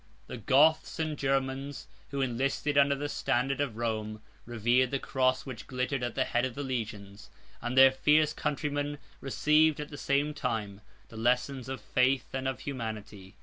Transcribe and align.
76 0.25 0.25
The 0.41 0.45
Goths 0.51 0.99
and 0.99 1.15
Germans, 1.15 1.87
who 2.09 2.21
enlisted 2.23 2.75
under 2.75 2.95
the 2.95 3.07
standard 3.07 3.61
of 3.61 3.77
Rome, 3.77 4.19
revered 4.47 4.89
the 4.89 4.97
cross 4.97 5.45
which 5.45 5.67
glittered 5.67 6.01
at 6.01 6.15
the 6.15 6.23
head 6.23 6.43
of 6.43 6.55
the 6.55 6.63
legions, 6.63 7.29
and 7.61 7.77
their 7.77 7.91
fierce 7.91 8.33
countrymen 8.33 8.97
received 9.19 9.79
at 9.79 9.89
the 9.89 9.99
same 9.99 10.33
time 10.33 10.81
the 11.09 11.17
lessons 11.17 11.69
of 11.69 11.79
faith 11.81 12.33
and 12.33 12.47
of 12.47 12.61
humanity. 12.61 13.35